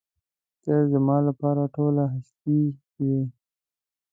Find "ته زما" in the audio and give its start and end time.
0.63-1.17